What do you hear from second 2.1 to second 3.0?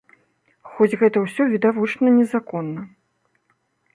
незаконна.